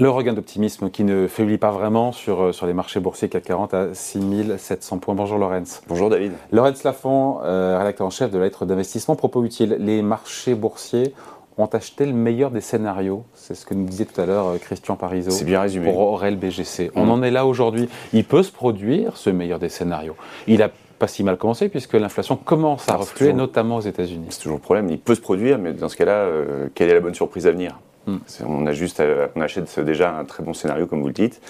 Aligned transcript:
Le 0.00 0.08
regain 0.08 0.32
d'optimisme 0.32 0.88
qui 0.88 1.04
ne 1.04 1.26
faiblit 1.26 1.58
pas 1.58 1.72
vraiment 1.72 2.10
sur, 2.10 2.42
euh, 2.42 2.52
sur 2.52 2.64
les 2.66 2.72
marchés 2.72 3.00
boursiers 3.00 3.28
CAC 3.28 3.44
40 3.44 3.74
à 3.74 3.88
6700 3.92 4.96
points. 4.96 5.14
Bonjour 5.14 5.36
Lorenz. 5.36 5.82
Bonjour 5.88 6.08
David. 6.08 6.32
Lorenz 6.52 6.84
Lafont, 6.84 7.40
euh, 7.44 7.76
rédacteur 7.76 8.06
en 8.06 8.10
chef 8.10 8.30
de 8.30 8.38
la 8.38 8.44
lettre 8.44 8.64
d'investissement. 8.64 9.14
Propos 9.14 9.44
utile, 9.44 9.76
les 9.78 10.00
marchés 10.00 10.54
boursiers 10.54 11.12
ont 11.58 11.66
acheté 11.66 12.06
le 12.06 12.14
meilleur 12.14 12.50
des 12.50 12.62
scénarios. 12.62 13.24
C'est 13.34 13.54
ce 13.54 13.66
que 13.66 13.74
nous 13.74 13.84
disait 13.84 14.06
tout 14.06 14.18
à 14.18 14.24
l'heure 14.24 14.46
euh, 14.46 14.56
Christian 14.56 14.96
Parizeau. 14.96 15.32
C'est 15.32 15.44
bien 15.44 15.60
résumé. 15.60 15.92
Pour 15.92 15.98
Aurel 15.98 16.38
BGC. 16.38 16.92
On 16.94 17.04
mm. 17.04 17.10
en 17.10 17.22
est 17.22 17.30
là 17.30 17.44
aujourd'hui. 17.44 17.90
Il 18.14 18.24
peut 18.24 18.42
se 18.42 18.52
produire 18.52 19.18
ce 19.18 19.28
meilleur 19.28 19.58
des 19.58 19.68
scénarios. 19.68 20.16
Il 20.46 20.62
a 20.62 20.70
pas 20.98 21.08
si 21.08 21.22
mal 21.24 21.36
commencé 21.36 21.68
puisque 21.68 21.92
l'inflation 21.92 22.36
commence 22.36 22.88
à 22.88 22.96
refluer, 22.96 23.34
notamment 23.34 23.76
aux 23.76 23.82
États-Unis. 23.82 24.28
C'est 24.30 24.40
toujours 24.40 24.56
le 24.56 24.62
problème. 24.62 24.88
Il 24.88 24.98
peut 24.98 25.14
se 25.14 25.20
produire, 25.20 25.58
mais 25.58 25.74
dans 25.74 25.90
ce 25.90 25.96
cas-là, 25.98 26.26
quelle 26.74 26.88
est 26.88 26.94
la 26.94 27.00
bonne 27.00 27.14
surprise 27.14 27.46
à 27.46 27.50
venir? 27.50 27.78
Hmm. 28.06 28.18
On, 28.46 28.66
a 28.66 28.72
juste, 28.72 29.02
on 29.36 29.40
achète 29.40 29.78
déjà 29.80 30.16
un 30.16 30.24
très 30.24 30.42
bon 30.42 30.54
scénario, 30.54 30.86
comme 30.86 31.00
vous 31.00 31.08
le 31.08 31.12
dites. 31.12 31.40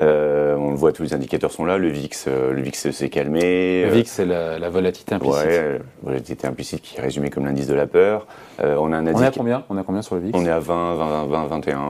Euh, 0.00 0.56
on 0.56 0.70
le 0.70 0.76
voit, 0.76 0.92
tous 0.92 1.02
les 1.02 1.14
indicateurs 1.14 1.52
sont 1.52 1.64
là. 1.64 1.78
Le 1.78 1.88
VIX, 1.88 2.24
euh, 2.26 2.52
le 2.52 2.62
VIX 2.62 2.90
s'est 2.90 3.08
calmé. 3.08 3.84
Le 3.84 3.90
VIX, 3.90 4.10
c'est 4.10 4.26
la, 4.26 4.68
volatilité 4.68 5.14
implicite. 5.14 5.44
Ouais, 5.44 5.72
la 5.78 5.78
volatilité 6.02 6.46
implicite 6.46 6.82
qui 6.82 6.98
est 6.98 7.00
résumée 7.00 7.30
comme 7.30 7.44
l'indice 7.46 7.68
de 7.68 7.74
la 7.74 7.86
peur. 7.86 8.26
Euh, 8.60 8.76
on, 8.80 8.92
a 8.92 8.96
un 8.96 9.06
on 9.06 9.22
est 9.22 9.26
à 9.26 9.30
combien? 9.30 9.64
On 9.68 9.78
est 9.78 9.84
combien 9.84 10.02
sur 10.02 10.16
le 10.16 10.22
VIX? 10.22 10.36
On 10.36 10.44
est 10.44 10.50
à 10.50 10.58
20, 10.58 10.94
20, 10.94 11.26
20 11.26 11.46
21. 11.46 11.80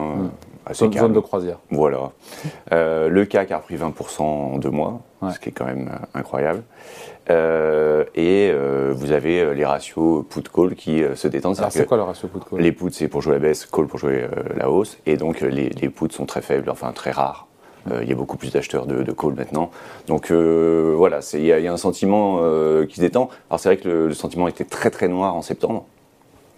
Assez 0.65 0.79
zone, 0.79 0.93
zone 0.93 1.13
de 1.13 1.19
croisière. 1.19 1.59
Voilà. 1.69 2.11
le 2.71 3.23
CAC 3.25 3.51
a 3.51 3.57
repris 3.57 3.75
20% 3.75 4.21
en 4.21 4.57
deux 4.57 4.71
mois, 4.71 5.01
ce 5.31 5.39
qui 5.39 5.49
est 5.49 5.51
quand 5.51 5.65
même 5.65 5.89
incroyable. 6.13 6.63
Euh, 7.29 8.05
et 8.13 8.51
euh, 8.53 8.93
vous 8.95 9.11
avez 9.11 9.41
euh, 9.41 9.53
les 9.53 9.65
ratios 9.65 10.23
put-call 10.29 10.75
qui 10.75 11.03
se 11.15 11.27
détendent. 11.27 11.57
c'est 11.69 11.85
quoi 11.87 11.97
le 11.97 12.03
ratio 12.03 12.27
put-call 12.27 12.59
Les 12.59 12.71
puts, 12.71 12.91
c'est 12.91 13.07
pour 13.07 13.21
jouer 13.21 13.33
la 13.33 13.39
baisse, 13.39 13.65
call 13.65 13.87
pour 13.87 13.99
jouer 13.99 14.27
la 14.55 14.69
hausse. 14.69 14.97
Et 15.05 15.17
donc, 15.17 15.41
les, 15.41 15.69
les 15.69 15.89
puts 15.89 16.11
sont 16.11 16.25
très 16.25 16.41
faibles, 16.41 16.69
enfin 16.69 16.91
très 16.91 17.11
rares. 17.11 17.47
Il 18.01 18.09
y 18.09 18.11
a 18.11 18.15
beaucoup 18.15 18.37
plus 18.37 18.51
d'acheteurs 18.51 18.87
de, 18.87 19.03
de, 19.03 19.11
call 19.11 19.35
maintenant. 19.35 19.69
Donc 20.07 20.31
voilà, 20.31 21.19
il 21.33 21.41
y, 21.41 21.45
y, 21.45 21.67
a 21.67 21.71
un 21.71 21.77
sentiment 21.77 22.39
qui 22.87 22.95
se 22.95 23.01
détend. 23.01 23.29
Alors 23.49 23.59
c'est 23.59 23.69
vrai 23.69 23.77
que 23.77 23.87
le, 23.87 24.13
sentiment 24.15 24.47
était 24.47 24.63
très 24.63 24.89
très 24.89 25.07
noir 25.07 25.35
en 25.35 25.43
septembre. 25.43 25.85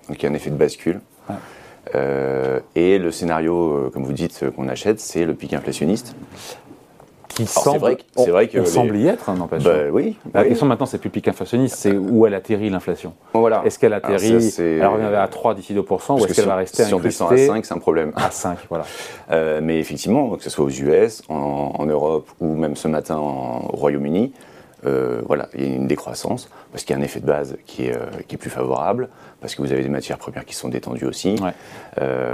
Donc 0.08 0.22
il 0.22 0.24
y 0.24 0.26
a 0.26 0.32
un 0.32 0.36
effet 0.36 0.50
de 0.50 0.56
bascule. 0.56 1.02
Et 1.94 2.98
le 2.98 3.12
scénario, 3.12 3.90
comme 3.94 4.04
vous 4.04 4.14
dites, 4.14 4.44
qu'on 4.56 4.68
achète, 4.68 5.00
c'est 5.00 5.26
le 5.26 5.34
pic 5.34 5.54
inflationniste 5.54 6.16
c'est 7.46 7.78
vrai, 7.78 7.98
vrai 8.16 8.48
que 8.48 8.60
on 8.60 8.66
semble 8.66 8.96
y 8.98 9.08
être, 9.08 9.30
hein, 9.30 9.36
n'empêche. 9.36 9.64
Bah, 9.64 9.90
oui. 9.92 10.18
La 10.34 10.46
question 10.46 10.66
maintenant, 10.66 10.86
c'est 10.86 10.98
plus 10.98 11.10
pic 11.10 11.28
inflationniste, 11.28 11.76
c'est 11.76 11.96
où 11.96 12.26
elle 12.26 12.34
atterrit 12.34 12.70
l'inflation. 12.70 13.14
Voilà. 13.34 13.62
Est-ce 13.66 13.78
qu'elle 13.78 13.94
atterrit, 13.94 14.54
elle 14.58 14.86
revient 14.86 15.16
à 15.16 15.28
3 15.28 15.56
d'ici 15.56 15.76
2%, 15.76 16.20
ou 16.20 16.26
est-ce 16.26 16.34
qu'elle 16.34 16.46
va 16.46 16.56
rester 16.56 16.84
Si 16.84 16.94
on 16.94 17.00
descend 17.00 17.32
à 17.32 17.38
5, 17.38 17.66
c'est 17.66 17.74
un 17.74 17.80
problème. 17.80 18.12
À 18.16 18.32
5, 18.32 18.60
voilà. 18.70 18.86
Euh, 19.30 19.60
mais 19.62 19.80
effectivement, 19.80 20.36
que 20.38 20.44
ce 20.44 20.50
soit 20.50 20.64
aux 20.64 20.70
US, 20.70 21.22
en, 21.28 21.86
Europe, 21.86 22.30
ou 22.40 22.56
même 22.56 22.78
ce 22.78 22.88
matin 22.88 23.18
au 23.18 23.76
Royaume-Uni, 23.76 24.32
euh, 24.86 25.22
voilà, 25.26 25.50
il 25.56 25.68
y 25.68 25.72
a 25.72 25.76
une 25.76 25.88
décroissance, 25.88 26.50
parce 26.72 26.84
qu'il 26.84 26.96
y 26.96 27.00
a 27.00 27.02
un 27.02 27.06
effet 27.06 27.20
de 27.20 27.26
base 27.26 27.58
qui 27.66 27.88
est, 27.88 27.96
euh, 27.96 28.06
qui 28.28 28.36
est 28.36 28.38
plus 28.38 28.50
favorable, 28.50 29.10
parce 29.42 29.56
que 29.56 29.62
vous 29.62 29.72
avez 29.72 29.84
des 29.84 29.90
matières 29.90 30.18
premières 30.18 30.46
qui 30.46 30.56
sont 30.56 30.70
détendues 30.70 31.06
aussi. 31.06 31.36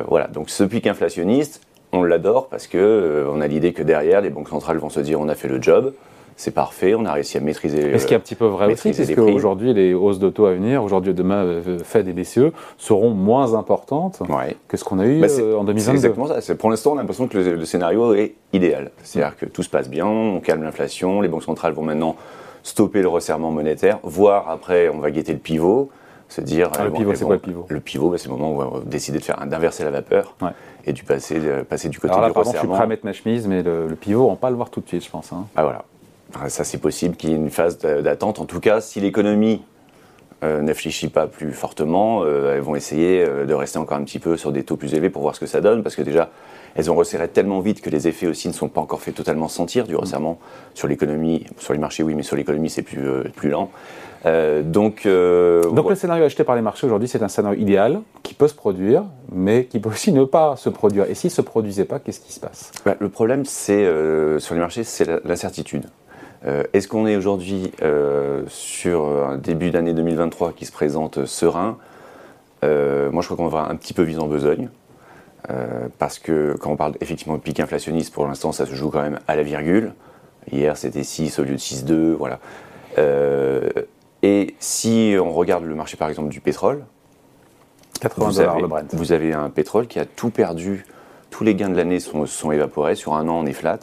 voilà, 0.08 0.27
donc 0.27 0.50
ce 0.50 0.63
pic 0.63 0.88
inflationniste, 0.88 1.61
on 1.94 2.03
l'adore 2.03 2.50
parce 2.50 2.67
que 2.67 2.77
euh, 2.77 3.30
on 3.31 3.39
a 3.39 3.47
l'idée 3.47 3.72
que 3.72 3.83
derrière, 3.83 4.19
les 4.19 4.31
banques 4.31 4.50
centrales 4.50 4.77
vont 4.77 4.89
se 4.89 5.00
dire 5.00 5.22
on 5.22 5.30
a 5.30 5.35
fait 5.35 5.47
le 5.47 5.61
job, 5.61 5.94
c'est 6.35 6.51
parfait, 6.51 6.95
on 6.95 7.05
a 7.05 7.13
réussi 7.13 7.37
à 7.37 7.41
maîtriser. 7.41 7.91
Est-ce 7.91 8.05
qu'il 8.05 8.11
y 8.11 8.15
a 8.15 8.17
un 8.17 8.21
petit 8.21 8.35
peu 8.35 8.45
vrai 8.45 8.71
aussi, 8.71 8.91
parce 8.91 9.11
qu'aujourd'hui, 9.13 9.73
les 9.73 9.93
hausses 9.93 10.19
d'auto 10.19 10.45
à 10.45 10.53
venir, 10.53 10.83
aujourd'hui 10.83 11.11
et 11.11 11.13
demain, 11.13 11.43
euh, 11.43 11.79
Fed 11.83 12.07
et 12.07 12.13
BCE, 12.13 12.51
seront 12.77 13.11
moins 13.11 13.55
importantes 13.55 14.21
que 14.67 14.77
ce 14.77 14.83
qu'on 14.83 14.99
a 14.99 15.05
eu 15.05 15.21
bah, 15.21 15.27
euh, 15.29 15.57
en 15.57 15.63
2022 15.63 15.79
C'est 15.81 15.91
exactement 15.91 16.27
ça. 16.27 16.55
Pour 16.55 16.69
l'instant, 16.69 16.93
on 16.93 16.95
a 16.95 17.01
l'impression 17.01 17.27
que 17.27 17.38
le, 17.38 17.66
scénario 17.66 18.13
est 18.13 18.35
idéal. 18.51 18.91
C'est-à-dire 19.03 19.38
que 19.38 19.45
tout 19.45 19.63
se 19.63 19.69
passe 19.69 19.89
bien, 19.89 20.05
on 20.05 20.39
calme 20.39 20.63
l'inflation, 20.63 21.22
les 21.22 21.27
banques 21.27 21.43
centrales 21.43 21.73
vont 21.73 21.83
maintenant 21.83 22.16
stopper 22.63 23.01
le 23.01 23.09
resserrement 23.09 23.51
monétaire, 23.51 23.99
voire 24.03 24.49
après, 24.49 24.89
on 24.89 24.99
va 24.99 25.11
guetter 25.11 25.33
le 25.33 25.39
pivot 25.39 25.89
se 26.29 26.41
dire. 26.41 26.72
Ah, 26.77 26.85
le 26.85 26.91
pivot, 26.91 27.13
c'est 27.13 27.25
quoi 27.25 27.35
le 27.35 27.41
pivot 27.41 27.66
Le 27.69 27.79
pivot, 27.79 28.09
bah, 28.09 28.17
c'est 28.17 28.27
le 28.27 28.35
moment 28.35 28.51
où 28.51 28.61
on 28.61 28.79
va 28.79 28.85
décider 28.85 29.19
de 29.19 29.23
faire 29.23 29.45
d'inverser 29.45 29.83
la 29.83 29.91
vapeur 29.91 30.35
et 30.85 30.93
du 30.93 31.03
passer, 31.03 31.39
passer 31.69 31.89
du 31.89 31.99
côté 31.99 32.13
Alors 32.13 32.23
là, 32.23 32.29
du 32.29 32.33
pardon, 32.33 32.51
Je 32.51 32.57
suis 32.57 32.67
prêt 32.67 32.83
à 32.83 32.88
mettre 32.88 33.05
ma 33.05 33.13
chemise, 33.13 33.47
mais 33.47 33.61
le, 33.61 33.95
pivot, 33.99 34.25
on 34.25 34.31
va 34.31 34.35
pas 34.35 34.49
le 34.49 34.55
voir 34.55 34.69
tout 34.69 34.81
de 34.81 34.88
suite, 34.88 35.03
je 35.03 35.09
pense. 35.09 35.31
Hein. 35.31 35.45
Ah 35.55 35.63
voilà. 35.63 35.85
Ça, 36.47 36.63
c'est 36.63 36.79
possible 36.79 37.16
qu'il 37.16 37.29
y 37.29 37.33
ait 37.33 37.38
une 37.38 37.49
phase 37.49 37.77
d'attente. 37.77 38.39
En 38.39 38.45
tout 38.45 38.59
cas, 38.59 38.81
si 38.81 38.99
l'économie 38.99 39.61
euh, 40.44 40.61
ne 40.61 40.73
fléchit 40.73 41.07
pas 41.07 41.27
plus 41.27 41.53
fortement, 41.53 42.23
euh, 42.23 42.55
elles 42.55 42.61
vont 42.61 42.75
essayer 42.75 43.23
euh, 43.23 43.45
de 43.45 43.53
rester 43.53 43.77
encore 43.77 43.97
un 43.97 44.03
petit 44.03 44.19
peu 44.19 44.35
sur 44.35 44.51
des 44.51 44.63
taux 44.63 44.75
plus 44.75 44.93
élevés 44.93 45.09
pour 45.09 45.22
voir 45.22 45.35
ce 45.35 45.39
que 45.39 45.45
ça 45.45 45.61
donne, 45.61 45.83
parce 45.83 45.95
que 45.95 46.01
déjà, 46.01 46.31
elles 46.75 46.91
ont 46.91 46.95
resserré 46.95 47.29
tellement 47.29 47.61
vite 47.61 47.79
que 47.79 47.89
les 47.89 48.09
effets 48.09 48.27
aussi 48.27 48.49
ne 48.49 48.53
sont 48.53 48.67
pas 48.67 48.81
encore 48.81 49.01
fait 49.01 49.13
totalement 49.13 49.47
sentir 49.47 49.85
du 49.85 49.95
resserrement 49.95 50.39
sur 50.73 50.89
l'économie, 50.89 51.45
sur 51.59 51.72
les 51.72 51.79
marchés 51.79 52.03
oui, 52.03 52.13
mais 52.13 52.23
sur 52.23 52.35
l'économie 52.35 52.69
c'est 52.69 52.81
plus, 52.81 53.07
plus 53.35 53.49
lent. 53.49 53.69
donc, 54.63 55.07
donc 55.07 55.89
le 55.89 55.95
scénario 55.95 56.25
acheté 56.25 56.43
par 56.43 56.55
les 56.55 56.61
marchés 56.61 56.88
aujourd'hui, 56.88 57.07
c'est 57.07 57.22
un 57.22 57.27
scénario 57.27 57.61
idéal 57.61 58.01
qui 58.23 58.33
peut 58.33 58.47
se 58.47 58.55
produire, 58.55 59.03
mais 59.31 59.66
qui 59.66 59.79
peut 59.79 59.89
aussi 59.89 60.11
ne 60.13 60.25
pas 60.25 60.55
se 60.57 60.69
produire. 60.69 61.05
Et 61.09 61.13
s'il 61.13 61.29
ne 61.29 61.35
se 61.35 61.41
produisait 61.41 61.85
pas, 61.85 61.99
qu'est-ce 61.99 62.19
qui 62.19 62.33
se 62.33 62.39
passe? 62.39 62.72
Bah, 62.85 62.95
Le 62.99 63.07
problème, 63.07 63.45
c'est 63.45 63.88
sur 64.39 64.55
les 64.55 64.59
marchés, 64.59 64.83
c'est 64.83 65.07
l'incertitude. 65.23 65.85
Euh, 66.45 66.63
est-ce 66.73 66.87
qu'on 66.87 67.07
est 67.07 67.15
aujourd'hui 67.15 67.71
euh, 67.81 68.43
sur 68.47 69.05
un 69.05 69.37
début 69.37 69.71
d'année 69.71 69.93
2023 69.93 70.53
qui 70.53 70.65
se 70.65 70.71
présente 70.71 71.25
serein? 71.25 71.77
Euh, 72.63 73.11
Moi, 73.11 73.21
je 73.21 73.27
crois 73.27 73.37
qu'on 73.37 73.47
va 73.47 73.67
un 73.69 73.75
petit 73.75 73.93
peu 73.93 74.03
vise 74.03 74.19
en 74.19 74.27
besogne. 74.27 74.69
parce 75.99 76.19
que 76.19 76.55
quand 76.59 76.71
on 76.71 76.75
parle 76.77 76.93
effectivement 77.01 77.35
de 77.35 77.41
pic 77.41 77.59
inflationniste, 77.59 78.13
pour 78.13 78.27
l'instant, 78.27 78.51
ça 78.51 78.65
se 78.65 78.75
joue 78.75 78.89
quand 78.89 79.01
même 79.01 79.19
à 79.27 79.35
la 79.35 79.43
virgule. 79.43 79.93
Hier, 80.51 80.75
c'était 80.77 81.03
6 81.03 81.39
au 81.39 81.43
lieu 81.43 81.53
de 81.53 81.57
6,2. 81.57 82.13
Voilà. 82.13 82.39
et 84.21 84.55
si 84.59 85.15
on 85.19 85.31
regarde 85.31 85.65
le 85.65 85.75
marché, 85.75 85.97
par 85.97 86.09
exemple, 86.09 86.29
du 86.29 86.41
pétrole, 86.41 86.83
80 88.01 88.27
vous, 88.27 88.39
avez, 88.39 88.61
le 88.61 88.67
Brent. 88.67 88.87
vous 88.93 89.11
avez 89.11 89.33
un 89.33 89.49
pétrole 89.49 89.87
qui 89.87 89.99
a 89.99 90.05
tout 90.05 90.29
perdu. 90.29 90.85
Tous 91.29 91.43
les 91.43 91.55
gains 91.55 91.69
de 91.69 91.77
l'année 91.77 91.99
sont, 91.99 92.25
sont, 92.25 92.51
évaporés. 92.51 92.95
Sur 92.95 93.13
un 93.13 93.27
an, 93.27 93.39
on 93.39 93.45
est 93.45 93.53
flat. 93.53 93.79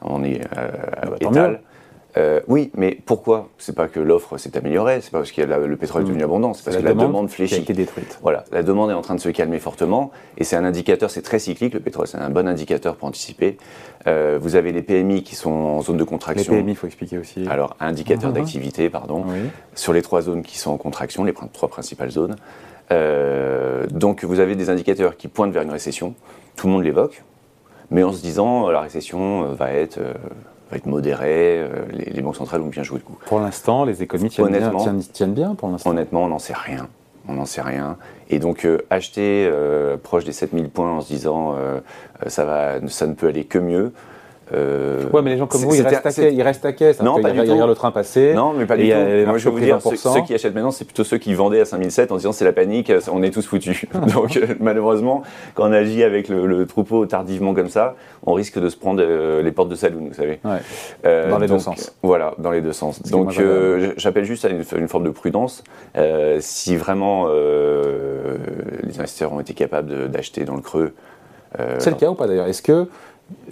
On 0.00 0.24
est 0.24 0.40
euh, 0.56 0.68
ah 1.02 1.06
bah, 1.06 1.16
étal. 1.20 1.60
Euh, 2.18 2.40
oui, 2.48 2.70
mais 2.74 2.98
pourquoi? 3.04 3.48
C'est 3.58 3.74
pas 3.74 3.88
que 3.88 4.00
l'offre 4.00 4.38
s'est 4.38 4.56
améliorée, 4.56 5.00
c'est 5.02 5.10
pas 5.10 5.18
parce 5.18 5.32
que 5.32 5.42
le 5.42 5.76
pétrole 5.76 6.02
est 6.02 6.04
devenu 6.06 6.22
mm. 6.22 6.24
abondant, 6.24 6.54
c'est 6.54 6.64
parce 6.64 6.78
que 6.78 6.82
la 6.82 6.94
demande 6.94 7.28
fléchit. 7.28 7.56
Qui 7.56 7.60
a 7.60 7.62
été 7.64 7.72
détruite. 7.74 8.18
Voilà, 8.22 8.44
la 8.52 8.62
demande 8.62 8.90
est 8.90 8.94
en 8.94 9.02
train 9.02 9.14
de 9.14 9.20
se 9.20 9.28
calmer 9.28 9.58
fortement, 9.58 10.10
et 10.38 10.44
c'est 10.44 10.56
un 10.56 10.64
indicateur, 10.64 11.10
c'est 11.10 11.22
très 11.22 11.38
cyclique, 11.38 11.74
le 11.74 11.80
pétrole, 11.80 12.06
c'est 12.06 12.16
un 12.16 12.30
bon 12.30 12.48
indicateur 12.48 12.96
pour 12.96 13.08
anticiper. 13.08 13.58
Euh, 14.06 14.38
vous 14.40 14.56
avez 14.56 14.72
les 14.72 14.82
PMI 14.82 15.24
qui 15.24 15.34
sont 15.34 15.50
en 15.50 15.82
zone 15.82 15.98
de 15.98 16.04
contraction. 16.04 16.54
Les 16.54 16.60
PMI, 16.60 16.72
il 16.72 16.76
faut 16.76 16.86
expliquer 16.86 17.18
aussi. 17.18 17.46
Alors, 17.48 17.76
indicateur 17.80 18.30
ah. 18.30 18.38
d'activité, 18.38 18.88
pardon, 18.88 19.24
sur 19.74 19.92
les 19.92 20.00
trois 20.00 20.22
zones 20.22 20.42
qui 20.42 20.58
sont 20.58 20.70
en 20.70 20.78
contraction, 20.78 21.22
les 21.24 21.34
trois 21.52 21.68
principales 21.68 22.10
zones. 22.10 22.36
Euh, 22.92 23.86
donc, 23.88 24.24
vous 24.24 24.40
avez 24.40 24.54
des 24.54 24.70
indicateurs 24.70 25.16
qui 25.16 25.28
pointent 25.28 25.52
vers 25.52 25.62
une 25.62 25.70
récession, 25.70 26.14
tout 26.56 26.66
le 26.68 26.72
monde 26.72 26.84
l'évoque, 26.84 27.24
mais 27.90 28.04
en 28.04 28.12
se 28.12 28.22
disant, 28.22 28.70
la 28.70 28.80
récession 28.80 29.52
va 29.52 29.72
être 29.72 29.98
va 30.70 30.76
être 30.76 30.86
modéré, 30.86 31.60
euh, 31.60 31.86
les, 31.92 32.20
banques 32.22 32.36
centrales 32.36 32.60
vont 32.60 32.68
bien 32.68 32.82
jouer 32.82 32.98
le 32.98 33.04
coup. 33.04 33.18
Pour 33.26 33.40
l'instant, 33.40 33.84
les 33.84 34.02
économies 34.02 34.30
tiennent, 34.30 34.50
bien, 34.50 34.98
tiennent, 35.12 35.34
bien 35.34 35.54
pour 35.54 35.68
l'instant 35.68 35.90
Honnêtement, 35.90 36.24
on 36.24 36.28
n'en 36.28 36.38
sait 36.38 36.54
rien. 36.54 36.88
On 37.28 37.34
n'en 37.34 37.46
sait 37.46 37.62
rien. 37.62 37.96
Et 38.30 38.38
donc, 38.38 38.64
euh, 38.64 38.78
acheter 38.90 39.48
euh, 39.50 39.96
proche 39.96 40.24
des 40.24 40.32
7000 40.32 40.68
points 40.68 40.90
en 40.90 41.00
se 41.00 41.08
disant 41.08 41.54
ça, 42.26 42.44
va, 42.44 42.86
ça 42.88 43.06
ne 43.06 43.14
peut 43.14 43.28
aller 43.28 43.44
que 43.44 43.58
mieux, 43.58 43.92
euh, 44.54 45.08
ouais, 45.12 45.22
mais 45.22 45.30
les 45.30 45.38
gens 45.38 45.46
comme 45.46 45.60
vous, 45.62 45.74
ils 45.74 45.82
restent, 45.82 46.18
à 46.18 46.28
ils 46.28 46.42
restent 46.42 46.64
à 46.64 46.72
caisse. 46.72 47.02
Non, 47.02 47.20
pas 47.20 47.32
du 47.32 47.38
tout. 47.38 47.66
le 47.66 47.74
train 47.74 47.90
passer. 47.90 48.32
Non, 48.34 48.52
mais 48.52 48.66
pas 48.66 48.76
du 48.76 48.88
tout. 48.88 48.96
Moi, 49.26 49.38
je 49.38 49.48
vais 49.48 49.50
vous 49.50 49.60
dire, 49.60 49.80
ceux, 49.80 50.22
qui 50.22 50.34
achètent 50.34 50.54
maintenant, 50.54 50.70
c'est 50.70 50.84
plutôt 50.84 51.04
ceux 51.04 51.18
qui 51.18 51.34
vendaient 51.34 51.60
à 51.60 51.64
5007 51.64 52.12
en 52.12 52.16
disant 52.16 52.32
c'est 52.32 52.44
la 52.44 52.52
panique, 52.52 52.92
on 53.10 53.22
est 53.22 53.30
tous 53.30 53.46
foutus. 53.46 53.86
Donc, 54.14 54.36
euh, 54.36 54.54
malheureusement, 54.60 55.22
quand 55.54 55.68
on 55.68 55.72
agit 55.72 56.02
avec 56.02 56.28
le, 56.28 56.66
troupeau 56.66 57.06
tardivement 57.06 57.54
comme 57.54 57.68
ça, 57.68 57.94
on 58.24 58.32
risque 58.32 58.58
de 58.58 58.68
se 58.68 58.76
prendre 58.76 59.02
euh, 59.02 59.42
les 59.42 59.52
portes 59.52 59.68
de 59.68 59.74
saloon, 59.74 60.08
vous 60.08 60.14
savez. 60.14 60.40
Ouais. 60.44 61.28
dans 61.28 61.38
les 61.38 61.48
deux 61.48 61.58
sens. 61.58 61.94
Voilà, 62.02 62.34
dans 62.38 62.50
les 62.50 62.60
deux 62.60 62.72
sens. 62.72 63.02
donc, 63.02 63.32
j'appelle 63.96 64.24
juste 64.24 64.44
à 64.44 64.48
une, 64.48 64.62
une, 64.76 64.88
forme 64.88 65.04
de 65.04 65.10
prudence. 65.10 65.64
si 66.40 66.76
vraiment 66.76 67.28
les 67.28 68.98
investisseurs 68.98 69.32
ont 69.32 69.40
été 69.40 69.54
capables 69.54 70.08
d'acheter 70.08 70.44
dans 70.44 70.54
le 70.54 70.62
creux. 70.62 70.94
c'est 71.78 71.90
le 71.90 71.96
cas 71.96 72.10
ou 72.10 72.14
pas 72.14 72.26
d'ailleurs? 72.26 72.46
Est-ce 72.46 72.62
que 72.62 72.88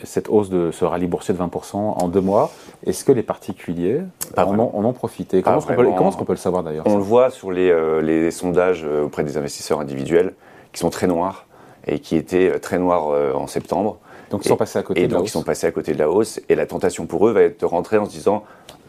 cette 0.05 0.29
hausse 0.29 0.51
de 0.51 0.71
ce 0.71 0.85
rallye 0.85 1.07
boursier 1.07 1.35
de 1.35 1.39
20% 1.39 1.77
en 1.77 2.09
deux 2.09 2.21
mois, 2.21 2.51
est-ce 2.87 3.05
que 3.05 3.13
les 3.13 3.23
particuliers 3.23 4.01
en 4.37 4.59
ont, 4.59 4.93
profité? 4.93 5.43
Comment 5.43 5.59
est-ce 5.59 6.17
qu'on 6.17 6.25
peut, 6.25 6.33
le 6.33 6.37
savoir 6.37 6.63
d'ailleurs 6.63 6.87
On 6.87 6.97
le 6.97 7.03
voit 7.03 7.31
sur 7.31 7.51
les, 7.51 7.71
euh, 7.71 8.31
sondages 8.31 8.85
euh, 8.85 9.05
auprès 9.05 9.25
des 9.25 9.37
investisseurs 9.37 9.81
individuels 9.81 10.35
qui 10.73 10.81
sont 10.81 10.91
très 10.91 11.07
noirs 11.07 11.47
et 11.87 11.99
qui 11.99 12.17
étaient 12.17 12.51
euh, 12.51 12.59
très 12.59 12.79
noirs 12.79 13.37
en 13.37 13.47
septembre. 13.47 13.99
Donc 14.31 14.45
ils 14.45 14.49
sont 14.49 14.57
passés 14.57 14.79
à 14.79 14.83
côté 14.83 15.03
et 15.03 15.07
de 15.07 15.13
la 15.13 15.19
donc 15.19 15.25
hausse. 15.25 15.31
ils 15.31 15.33
sont 15.33 15.43
passés 15.43 15.67
à 15.67 15.71
côté 15.71 15.93
de 15.93 15.99
la 15.99 16.11
hausse 16.11 16.41
et 16.49 16.55
la 16.55 16.67
tentation 16.67 17.07
pour 17.07 17.29
eux 17.29 17.33
va 17.33 17.43
être 17.43 17.61
de 17.61 17.67
rentrer 17.67 17.99
en 17.99 18.07
se 18.07 18.11
disant 18.11 18.45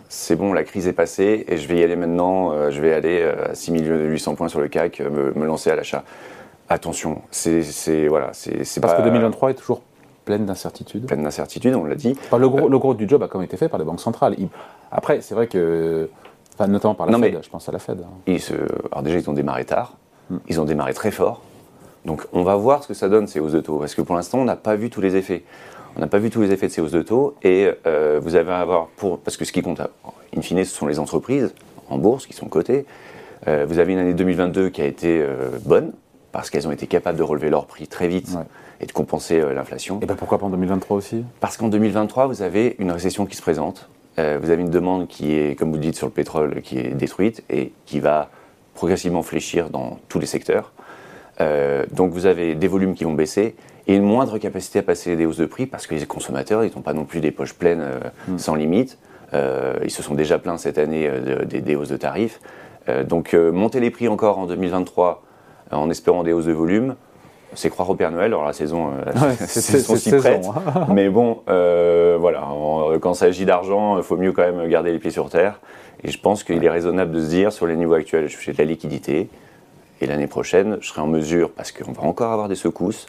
c'est 0.07 0.35
bon, 0.35 0.53
la 0.53 0.63
crise 0.63 0.87
est 0.87 0.93
passée 0.93 1.45
et 1.47 1.57
je 1.57 1.67
vais 1.67 1.77
y 1.77 1.83
aller 1.83 1.95
maintenant, 1.95 2.69
je 2.71 2.79
vais 2.79 2.93
aller 2.93 3.21
à 3.21 3.53
6 3.53 3.71
800 3.71 4.35
points 4.35 4.47
sur 4.47 4.61
le 4.61 4.69
CAC, 4.69 5.01
me, 5.01 5.45
lancer 5.45 5.69
à 5.69 5.75
l'achat. 5.75 6.03
Attention, 6.69 7.21
c'est 7.31 8.07
voilà, 8.07 8.31
c'est 8.33 8.79
parce 8.79 8.93
que 8.93 9.01
2023 9.01 9.51
est 9.51 9.55
toujours 9.55 9.81
pleine 10.25 10.45
d'incertitudes. 10.45 11.05
Pleine 11.05 11.23
d'incertitudes, 11.23 11.75
on 11.75 11.85
l'a 11.85 11.95
dit. 11.95 12.15
le, 12.37 12.49
gros, 12.49 12.67
le, 12.67 12.77
gros, 12.79 12.93
du 12.93 13.07
job 13.07 13.23
a 13.23 13.27
quand 13.27 13.39
même 13.39 13.45
été 13.45 13.57
fait 13.57 13.69
par 13.69 13.79
les 13.79 13.85
banques 13.85 14.01
centrales. 14.01 14.35
Après, 14.91 15.21
c'est 15.21 15.35
vrai 15.35 15.47
que, 15.47 16.09
enfin, 16.55 16.67
notamment 16.67 16.95
par 16.95 17.05
la 17.05 17.17
Fed, 17.17 17.39
je 17.41 17.49
pense 17.49 17.69
à 17.69 17.71
la 17.71 17.79
Fed. 17.79 17.99
Ils 18.27 18.41
se, 18.41 18.53
alors 18.91 19.03
déjà, 19.03 19.19
ils 19.19 19.29
ont 19.29 19.33
démarré 19.33 19.65
tard, 19.65 19.93
hmm. 20.29 20.37
ils 20.49 20.59
ont 20.59 20.65
démarré 20.65 20.93
très 20.93 21.11
fort. 21.11 21.41
Donc 22.05 22.21
on 22.33 22.43
va 22.43 22.55
voir 22.55 22.83
ce 22.83 22.87
que 22.87 22.93
ça 22.93 23.09
donne 23.09 23.27
ces 23.27 23.39
hausses 23.39 23.53
de 23.53 23.61
taux, 23.61 23.79
parce 23.79 23.95
que 23.95 24.01
pour 24.01 24.15
l'instant, 24.15 24.39
on 24.39 24.45
n'a 24.45 24.55
pas 24.55 24.75
vu 24.75 24.89
tous 24.89 25.01
les 25.01 25.15
effets. 25.15 25.43
On 25.97 26.01
n'a 26.01 26.07
pas 26.07 26.19
vu 26.19 26.29
tous 26.29 26.41
les 26.41 26.51
effets 26.51 26.67
de 26.67 26.71
ces 26.71 26.81
hausses 26.81 26.91
de 26.91 27.01
taux, 27.01 27.35
et 27.41 27.71
euh, 27.87 28.19
vous 28.21 28.35
avez 28.35 28.51
à 28.51 28.59
avoir, 28.59 28.87
pour, 28.97 29.19
parce 29.19 29.37
que 29.37 29.45
ce 29.45 29.51
qui 29.51 29.61
compte, 29.61 29.81
in 30.35 30.41
fine, 30.41 30.63
ce 30.63 30.75
sont 30.75 30.87
les 30.87 30.99
entreprises 30.99 31.53
en 31.89 31.97
bourse 31.97 32.27
qui 32.27 32.33
sont 32.33 32.47
cotées. 32.47 32.85
Euh, 33.47 33.65
vous 33.67 33.79
avez 33.79 33.93
une 33.93 33.99
année 33.99 34.13
2022 34.13 34.69
qui 34.69 34.81
a 34.81 34.85
été 34.85 35.21
euh, 35.21 35.49
bonne, 35.63 35.93
parce 36.35 36.49
qu'elles 36.49 36.67
ont 36.67 36.71
été 36.71 36.85
capables 36.85 37.17
de 37.17 37.23
relever 37.23 37.49
leur 37.49 37.65
prix 37.65 37.87
très 37.87 38.07
vite 38.07 38.37
et 38.81 38.85
de 38.85 38.91
compenser 38.91 39.41
l'inflation. 39.53 39.99
Et 40.01 40.05
ben 40.05 40.15
pourquoi 40.15 40.37
pas 40.37 40.45
en 40.45 40.49
2023 40.49 40.97
aussi? 40.97 41.23
Parce 41.39 41.55
qu'en 41.55 41.69
2023, 41.69 42.27
vous 42.27 42.41
avez 42.41 42.75
une 42.79 42.91
récession 42.91 43.25
qui 43.25 43.37
se 43.37 43.41
présente. 43.41 43.89
vous 44.17 44.49
avez 44.49 44.61
une 44.61 44.69
demande 44.69 45.07
qui 45.07 45.33
est, 45.33 45.57
comme 45.57 45.69
vous 45.69 45.75
le 45.75 45.81
dites, 45.81 45.95
sur 45.95 46.07
le 46.07 46.11
pétrole, 46.11 46.61
qui 46.61 46.77
est 46.77 46.89
détruite 46.89 47.43
et 47.49 47.71
qui 47.85 48.01
va 48.01 48.29
progressivement 48.73 49.23
fléchir 49.23 49.69
dans 49.69 49.97
tous 50.09 50.19
les 50.19 50.25
secteurs. 50.25 50.73
donc 51.39 52.11
vous 52.11 52.25
avez 52.25 52.55
des 52.55 52.67
volumes 52.67 52.95
qui 52.95 53.05
vont 53.05 53.13
baisser 53.13 53.55
et 53.87 53.95
une 53.95 54.03
moindre 54.03 54.37
capacité 54.37 54.79
à 54.79 54.83
passer 54.83 55.15
des 55.15 55.25
hausses 55.25 55.37
de 55.37 55.45
prix 55.45 55.65
parce 55.65 55.87
que 55.87 55.95
les 55.95 56.05
consommateurs, 56.05 56.63
ils 56.63 56.73
n'ont 56.75 56.81
pas 56.81 56.93
non 56.93 57.05
plus 57.05 57.19
des 57.19 57.31
poches 57.31 57.53
pleines 57.53 57.81
euh, 57.81 57.99
hmm. 58.27 58.37
sans 58.37 58.55
limite. 58.55 58.97
Euh, 59.33 59.75
ils 59.83 59.91
se 59.91 60.03
sont 60.03 60.15
déjà 60.15 60.39
plaints 60.39 60.57
cette 60.57 60.77
année 60.77 61.07
euh, 61.07 61.45
des 61.45 61.75
hausses 61.75 61.89
de 61.89 61.97
tarifs. 61.97 62.39
donc 63.07 63.33
monter 63.33 63.79
les 63.79 63.89
prix 63.89 64.07
encore 64.07 64.37
en 64.37 64.45
2023 64.45 65.24
en 65.71 65.89
espérant 65.89 66.23
des 66.23 66.33
hausses 66.33 66.45
de 66.45 66.53
volume, 66.53 66.95
c'est 67.53 67.69
croire 67.69 67.89
au 67.89 67.95
Père 67.95 68.11
Noël. 68.11 68.27
Alors 68.27 68.45
la 68.45 68.53
saison, 68.53 68.91
c'est 69.39 69.79
si 69.79 70.11
prête. 70.11 70.45
Hein. 70.45 70.87
mais 70.93 71.09
bon, 71.09 71.41
voilà, 71.47 72.47
quand 73.01 73.13
il 73.13 73.17
s'agit 73.17 73.45
d'argent, 73.45 73.97
il 73.97 74.03
faut 74.03 74.17
mieux 74.17 74.31
quand 74.31 74.43
même 74.43 74.67
garder 74.67 74.91
les 74.91 74.99
pieds 74.99 75.11
sur 75.11 75.29
terre. 75.29 75.59
Et 76.03 76.11
je 76.11 76.19
pense 76.19 76.43
qu'il 76.43 76.63
est 76.63 76.69
raisonnable 76.69 77.11
de 77.13 77.21
se 77.21 77.29
dire, 77.29 77.51
sur 77.51 77.65
les 77.65 77.75
niveaux 77.75 77.93
actuels, 77.93 78.27
je 78.27 78.37
fais 78.37 78.51
de 78.53 78.57
la 78.57 78.65
liquidité, 78.65 79.29
et 80.01 80.07
l'année 80.07 80.27
prochaine, 80.27 80.77
je 80.81 80.89
serai 80.89 81.01
en 81.01 81.07
mesure, 81.07 81.51
parce 81.51 81.71
qu'on 81.71 81.93
va 81.93 82.03
encore 82.03 82.31
avoir 82.31 82.49
des 82.49 82.55
secousses. 82.55 83.05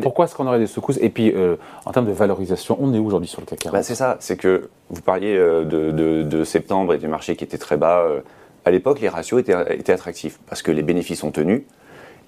pourquoi 0.00 0.26
est-ce 0.26 0.34
qu'on 0.34 0.46
aurait 0.46 0.60
des 0.60 0.68
secousses 0.68 0.98
Et 1.02 1.10
puis, 1.10 1.32
euh, 1.34 1.56
en 1.84 1.92
termes 1.92 2.06
de 2.06 2.12
valorisation, 2.12 2.78
on 2.80 2.94
est 2.94 2.98
où 2.98 3.06
aujourd'hui 3.06 3.28
sur 3.28 3.40
le 3.40 3.46
CAC 3.46 3.58
40 3.58 3.72
bah, 3.74 3.82
C'est 3.82 3.96
ça, 3.96 4.16
c'est 4.20 4.36
que 4.36 4.68
vous 4.90 5.02
parliez 5.02 5.36
euh, 5.36 5.64
de, 5.64 6.44
septembre 6.44 6.94
et 6.94 6.98
du 6.98 7.08
marché 7.08 7.34
qui 7.34 7.42
était 7.42 7.58
très 7.58 7.76
bas. 7.76 8.04
Euh, 8.64 8.68
à 8.68 8.70
l'époque, 8.70 9.00
les 9.00 9.08
ratios 9.08 9.40
étaient, 9.40 9.76
étaient, 9.78 9.92
attractifs, 9.92 10.38
parce 10.46 10.62
que 10.62 10.70
les 10.70 10.82
bénéfices 10.82 11.20
sont 11.20 11.30
tenus 11.30 11.62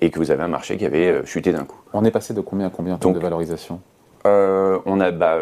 et 0.01 0.11
que 0.11 0.19
vous 0.19 0.31
avez 0.31 0.43
un 0.43 0.49
marché 0.49 0.77
qui 0.77 0.85
avait 0.85 1.25
chuté 1.25 1.53
d'un 1.53 1.65
coup. 1.65 1.81
On 1.93 2.05
est 2.05 2.11
passé 2.11 2.35
de 2.35 2.41
combien 2.41 2.67
à 2.67 2.71
combien 2.71 2.95
en 2.95 2.99
termes 2.99 3.15
de 3.15 3.19
valorisation 3.19 3.81
on 4.29 4.99
a, 4.99 5.13
bah, 5.13 5.39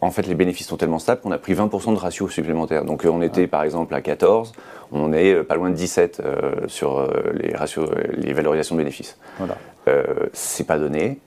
en 0.00 0.10
fait, 0.10 0.26
les 0.26 0.34
bénéfices 0.34 0.66
sont 0.66 0.76
tellement 0.76 0.98
stables 0.98 1.20
qu'on 1.20 1.30
a 1.30 1.38
pris 1.38 1.54
20% 1.54 1.94
de 1.94 1.98
ratio 1.98 2.28
supplémentaire. 2.28 2.84
Donc, 2.84 3.06
on 3.08 3.22
était 3.22 3.44
ah. 3.44 3.48
par 3.48 3.62
exemple 3.62 3.94
à 3.94 4.00
14, 4.00 4.52
on 4.92 5.12
est 5.12 5.34
euh, 5.34 5.44
pas 5.44 5.56
loin 5.56 5.70
de 5.70 5.74
17 5.74 6.20
euh, 6.24 6.52
sur 6.68 6.98
euh, 6.98 7.08
les 7.34 7.54
ratios, 7.54 7.88
les 8.16 8.32
valorisations 8.32 8.74
de 8.74 8.80
bénéfices. 8.80 9.18
Voilà. 9.38 9.56
c'est 10.32 10.66
pas 10.66 10.78
donné, 10.78 11.20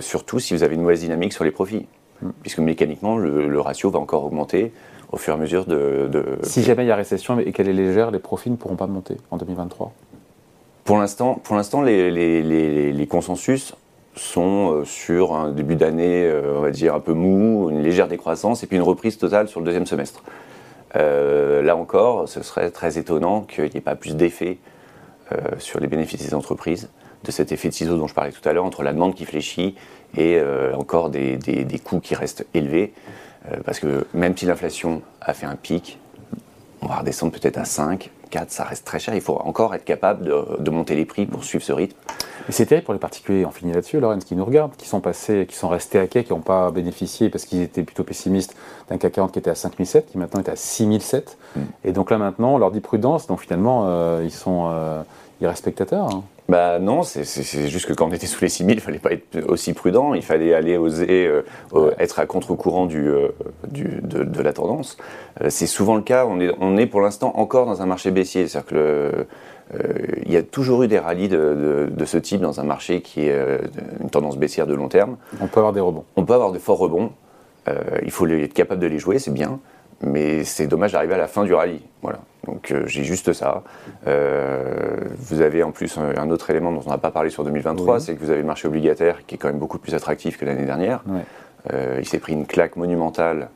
surtout 0.00 0.40
si 0.40 0.54
vous 0.54 0.62
avez 0.62 0.74
une 0.74 0.82
mauvaise 0.82 1.00
dynamique 1.00 1.32
sur 1.32 1.44
les 1.44 1.50
profits, 1.50 1.86
hmm. 2.20 2.30
puisque 2.42 2.58
mécaniquement 2.58 3.16
le, 3.16 3.60
ratio 3.60 3.90
va 3.90 3.98
encore 3.98 4.24
augmenter 4.24 4.72
au 5.12 5.16
fur 5.16 5.34
et 5.34 5.36
à 5.36 5.40
mesure 5.40 5.66
de. 5.66 6.10
Si 6.42 6.62
jamais 6.62 6.84
il 6.84 6.88
y 6.88 6.90
a 6.90 6.96
récession 6.96 7.38
et 7.38 7.52
qu'elle 7.52 7.68
est 7.68 7.74
légère, 7.74 8.10
les 8.10 8.18
profits 8.18 8.50
ne 8.50 8.56
pourront 8.56 8.76
pas 8.76 8.86
monter 8.86 9.16
en 9.30 9.36
2023. 9.36 9.92
Pour 10.84 10.98
l'instant, 10.98 11.40
pour 11.42 11.54
l'instant, 11.54 11.82
les, 11.82 12.10
les, 12.10 13.06
consensus 13.06 13.74
sont 14.16 14.82
sur 14.84 15.34
un 15.34 15.52
début 15.52 15.76
d'année, 15.76 16.28
on 16.56 16.60
va 16.60 16.70
dire 16.70 16.94
un 16.94 17.00
peu 17.00 17.12
mou, 17.12 17.70
une 17.70 17.82
légère 17.82 18.08
décroissance 18.08 18.64
et 18.64 18.66
puis 18.66 18.76
une 18.76 18.82
reprise 18.82 19.16
totale 19.16 19.46
sur 19.46 19.60
le 19.60 19.66
deuxième 19.66 19.86
semestre. 19.86 20.24
Euh, 20.96 21.62
là 21.62 21.76
encore, 21.76 22.28
ce 22.28 22.42
serait 22.42 22.70
très 22.70 22.98
étonnant 22.98 23.42
qu'il 23.42 23.64
n'y 23.64 23.76
ait 23.76 23.80
pas 23.80 23.94
plus 23.94 24.16
d'effet 24.16 24.58
euh, 25.32 25.36
sur 25.58 25.80
les 25.80 25.86
bénéfices 25.86 26.22
des 26.22 26.34
entreprises, 26.34 26.90
de 27.24 27.30
cet 27.30 27.52
effet 27.52 27.68
de 27.68 27.74
ciseau 27.74 27.96
dont 27.96 28.06
je 28.06 28.14
parlais 28.14 28.32
tout 28.32 28.46
à 28.46 28.52
l'heure, 28.52 28.64
entre 28.64 28.82
la 28.82 28.92
demande 28.92 29.14
qui 29.14 29.24
fléchit 29.24 29.74
et 30.16 30.36
euh, 30.36 30.74
encore 30.74 31.08
des, 31.08 31.36
des, 31.36 31.78
coûts 31.78 32.00
qui 32.00 32.14
restent 32.14 32.46
élevés. 32.52 32.92
Parce 33.64 33.80
que 33.80 34.06
même 34.14 34.36
si 34.36 34.46
l'inflation 34.46 35.02
a 35.20 35.34
fait 35.34 35.46
un 35.46 35.56
pic, 35.56 35.98
on 36.82 36.86
va 36.86 36.96
redescendre 36.96 37.32
peut-être 37.32 37.58
à 37.58 37.64
5, 37.64 38.10
4, 38.30 38.50
ça 38.50 38.64
reste 38.64 38.84
très 38.84 38.98
cher. 38.98 39.14
Il 39.14 39.20
faut 39.20 39.36
encore 39.36 39.74
être 39.74 39.84
capable 39.84 40.24
de, 40.58 40.70
monter 40.70 40.96
les 40.96 41.04
prix 41.04 41.26
pour 41.26 41.44
suivre 41.44 41.62
ce 41.62 41.72
rythme. 41.72 41.96
Et 42.48 42.52
c'est 42.52 42.66
terrible 42.66 42.86
pour 42.86 42.94
les 42.94 43.00
particuliers, 43.00 43.46
on 43.46 43.52
finit 43.52 43.72
là-dessus, 43.72 44.00
Laurence, 44.00 44.24
qui 44.24 44.34
nous 44.34 44.44
regardent, 44.44 44.74
qui 44.74 44.88
sont 44.88 45.00
passés, 45.00 45.46
qui 45.48 45.54
sont 45.54 45.68
restés 45.68 46.00
à 46.00 46.08
quai, 46.08 46.24
qui 46.24 46.32
n'ont 46.32 46.40
pas 46.40 46.72
bénéficié 46.72 47.28
parce 47.28 47.44
qu'ils 47.44 47.62
étaient 47.62 47.84
plutôt 47.84 48.02
pessimistes 48.02 48.56
d'un 48.88 48.98
CAC 48.98 49.12
40 49.12 49.32
qui 49.32 49.38
était 49.38 49.50
à 49.50 49.54
5007, 49.54 50.10
qui 50.10 50.18
maintenant 50.18 50.40
est 50.40 50.48
à 50.48 50.56
6007. 50.56 51.38
Mm. 51.54 51.60
Et 51.84 51.92
donc 51.92 52.10
là 52.10 52.18
maintenant, 52.18 52.54
on 52.54 52.58
leur 52.58 52.72
dit 52.72 52.80
prudence, 52.80 53.28
donc 53.28 53.40
finalement, 53.40 53.84
euh, 53.86 54.22
ils 54.24 54.32
sont 54.32 54.70
euh, 54.72 55.02
irrespectateurs. 55.42 56.06
Hein. 56.06 56.22
Bah 56.48 56.78
non, 56.78 57.02
c'est 57.02 57.68
juste 57.68 57.86
que 57.86 57.92
quand 57.92 58.08
on 58.08 58.12
était 58.12 58.26
sous 58.26 58.42
les 58.42 58.48
6000, 58.48 58.76
il 58.76 58.80
fallait 58.80 58.98
pas 58.98 59.12
être 59.12 59.48
aussi 59.48 59.72
prudent, 59.72 60.12
il 60.12 60.22
fallait 60.22 60.54
aller 60.54 60.76
oser 60.76 61.26
euh, 61.26 61.90
être 61.98 62.18
à 62.18 62.26
contre-courant 62.26 62.86
du, 62.86 63.08
euh, 63.08 63.28
du, 63.68 64.00
de, 64.02 64.42
la 64.42 64.52
tendance. 64.52 64.96
Euh, 65.40 65.46
c'est 65.50 65.66
souvent 65.66 65.94
le 65.94 66.02
cas, 66.02 66.26
on 66.26 66.40
est, 66.40 66.52
on 66.60 66.76
est 66.76 66.86
pour 66.86 67.00
l'instant 67.00 67.32
encore 67.36 67.66
dans 67.66 67.80
un 67.80 67.86
marché 67.86 68.10
baissier, 68.10 68.48
c'est-à-dire 68.48 68.68
que 68.68 69.26
il 70.26 70.30
y 70.30 70.36
a 70.36 70.42
toujours 70.42 70.82
eu 70.82 70.88
des 70.88 70.98
rallyes 70.98 71.30
de, 71.30 71.88
de, 71.90 72.04
ce 72.04 72.18
type 72.18 72.42
dans 72.42 72.60
un 72.60 72.62
marché 72.62 73.00
qui 73.00 73.22
est 73.22 73.34
une 74.02 74.10
tendance 74.10 74.36
baissière 74.36 74.66
de 74.66 74.74
long 74.74 74.88
terme. 74.88 75.16
On 75.40 75.46
peut 75.46 75.60
avoir 75.60 75.72
des 75.72 75.80
rebonds. 75.80 76.04
On 76.16 76.26
peut 76.26 76.34
avoir 76.34 76.52
de 76.52 76.58
forts 76.58 76.76
rebonds, 76.76 77.12
il 78.04 78.10
faut 78.10 78.26
être 78.26 78.52
capable 78.52 78.82
de 78.82 78.86
les 78.86 78.98
jouer, 78.98 79.18
c'est 79.18 79.32
bien 79.32 79.60
mais 80.02 80.44
c'est 80.44 80.66
dommage 80.66 80.92
d'arriver 80.92 81.14
à 81.14 81.18
la 81.18 81.28
fin 81.28 81.44
du 81.44 81.54
rallye. 81.54 81.80
Voilà. 82.02 82.18
Donc 82.46 82.70
euh, 82.70 82.82
j'ai 82.86 83.04
juste 83.04 83.32
ça. 83.32 83.62
Euh, 84.06 84.96
vous 85.16 85.40
avez 85.40 85.62
en 85.62 85.70
plus 85.70 85.96
un, 85.98 86.30
autre 86.30 86.50
élément 86.50 86.72
dont 86.72 86.82
on 86.84 86.90
n'a 86.90 86.98
pas 86.98 87.10
parlé 87.10 87.30
sur 87.30 87.44
2023, 87.44 88.00
c'est 88.00 88.14
que 88.14 88.20
vous 88.20 88.30
avez 88.30 88.40
le 88.40 88.46
marché 88.46 88.66
obligataire 88.66 89.24
qui 89.26 89.36
est 89.36 89.38
quand 89.38 89.48
même 89.48 89.58
beaucoup 89.58 89.78
plus 89.78 89.94
attractif 89.94 90.38
que 90.38 90.44
l'année 90.44 90.64
dernière. 90.66 91.02
Euh, 91.72 91.98
il 92.00 92.08
s'est 92.08 92.18
pris 92.18 92.32
une 92.32 92.46
claque 92.46 92.76
monumentale, 92.76 93.48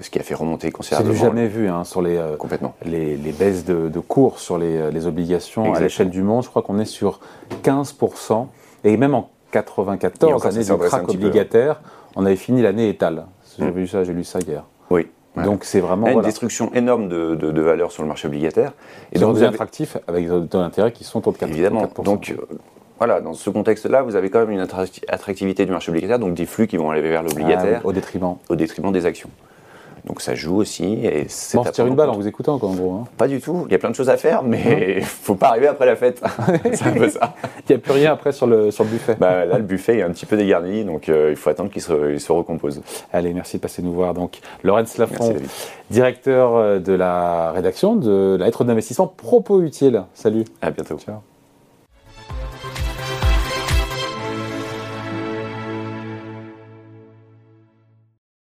ce 0.00 0.08
qui 0.08 0.18
a 0.18 0.22
fait 0.22 0.34
remonter 0.34 0.72
considérablement. 0.72 1.14
C'est 1.14 1.24
jamais 1.24 1.46
vu 1.46 1.68
hein, 1.68 1.84
sur 1.84 2.00
les, 2.00 2.18
Complètement. 2.38 2.74
les, 2.84 3.16
baisses 3.38 3.64
de, 3.64 4.00
cours 4.00 4.38
sur 4.38 4.56
les, 4.56 5.06
obligations 5.06 5.74
à 5.74 5.80
l'échelle 5.80 6.10
du 6.10 6.22
monde. 6.22 6.42
Je 6.42 6.48
crois 6.48 6.62
qu'on 6.62 6.78
est 6.78 6.86
sur 6.86 7.20
15%. 7.62 8.46
Et 8.86 8.96
même 8.96 9.14
en 9.14 9.30
94, 9.52 10.46
année 10.46 10.64
du 10.64 10.76
crack 10.76 11.08
obligataire, 11.08 11.80
on 12.16 12.24
avait 12.24 12.36
fini 12.36 12.62
l'année 12.62 12.88
étale. 12.88 13.26
J'ai 13.58 13.70
vu 13.70 13.86
ça, 13.86 14.04
j'ai 14.04 14.12
lu 14.12 14.24
ça 14.24 14.40
hier. 14.40 14.64
Oui, 14.90 15.08
donc 15.42 15.64
c'est 15.64 15.80
vraiment 15.80 16.08
une 16.08 16.22
destruction 16.22 16.72
énorme 16.74 17.08
de, 17.08 17.34
de, 17.34 17.60
valeur 17.60 17.90
sur 17.90 18.02
le 18.02 18.08
marché 18.08 18.28
obligataire. 18.28 18.72
Et 19.12 19.18
donc 19.18 19.34
vous 19.34 19.42
avez... 19.42 19.54
attractif 19.54 19.96
avec 20.06 20.28
des 20.28 20.46
taux 20.46 20.58
d'intérêt 20.58 20.92
qui 20.92 21.04
sont 21.04 21.18
autour 21.18 21.32
de 21.32 21.38
4%. 21.38 21.48
Évidemment. 21.48 21.88
Donc 22.04 22.30
euh, 22.30 22.56
voilà, 22.98 23.20
dans 23.20 23.32
ce 23.32 23.50
contexte-là, 23.50 24.02
vous 24.02 24.14
avez 24.14 24.30
quand 24.30 24.38
même 24.38 24.50
une 24.50 24.66
attractivité 25.08 25.66
du 25.66 25.72
marché 25.72 25.90
obligataire, 25.90 26.18
donc 26.18 26.34
des 26.34 26.46
flux 26.46 26.66
qui 26.66 26.76
vont 26.76 26.90
aller 26.90 27.02
vers 27.02 27.22
l'obligataire. 27.22 27.80
Ah 27.82 27.86
au 27.86 27.92
détriment. 27.92 28.36
Au 28.48 28.56
détriment 28.56 28.92
des 28.92 29.06
actions. 29.06 29.30
Donc 30.06 30.20
ça 30.20 30.34
joue 30.34 30.56
aussi. 30.56 30.84
Et 30.84 31.26
bon, 31.54 31.60
on 31.60 31.64
se 31.64 31.70
tire 31.70 31.86
une 31.86 31.94
balle 31.94 32.10
en 32.10 32.16
vous 32.16 32.26
écoutant, 32.26 32.58
quoi, 32.58 32.68
en 32.68 32.74
gros. 32.74 32.92
Hein. 32.92 33.04
Pas 33.16 33.26
du 33.26 33.40
tout. 33.40 33.64
Il 33.66 33.72
y 33.72 33.74
a 33.74 33.78
plein 33.78 33.90
de 33.90 33.94
choses 33.94 34.10
à 34.10 34.18
faire, 34.18 34.42
mais 34.42 34.96
il 34.96 34.96
ne 35.00 35.06
faut 35.06 35.34
pas 35.34 35.48
arriver 35.48 35.66
après 35.66 35.86
la 35.86 35.96
fête. 35.96 36.22
c'est 36.72 36.86
un 36.86 36.92
peu 36.92 37.08
ça. 37.08 37.34
Il 37.68 37.72
n'y 37.72 37.76
a 37.76 37.78
plus 37.78 37.92
rien 37.92 38.12
après 38.12 38.32
sur 38.32 38.46
le, 38.46 38.70
sur 38.70 38.84
le 38.84 38.90
buffet. 38.90 39.16
Bah, 39.18 39.46
là, 39.46 39.56
le 39.56 39.64
buffet 39.64 39.98
est 39.98 40.02
un 40.02 40.10
petit 40.10 40.26
peu 40.26 40.36
dégarni, 40.36 40.84
donc 40.84 41.08
euh, 41.08 41.30
il 41.30 41.36
faut 41.36 41.48
attendre 41.48 41.70
qu'il 41.70 41.82
se, 41.82 42.18
se, 42.18 42.32
recompose. 42.32 42.82
Allez, 43.12 43.32
merci 43.32 43.56
de 43.56 43.62
passer 43.62 43.82
nous 43.82 43.92
voir. 43.92 44.12
Donc, 44.12 44.40
Laurence 44.62 44.98
Lafont, 44.98 45.34
directeur 45.90 46.56
euh, 46.56 46.78
de 46.78 46.92
la 46.92 47.52
rédaction 47.52 47.96
de 47.96 48.36
la 48.38 48.46
lettre 48.46 48.64
d'investissement 48.64 49.06
Propos 49.06 49.62
Utile. 49.62 50.04
Salut. 50.14 50.44
À 50.60 50.70
bientôt. 50.70 50.98
Ciao. 50.98 51.33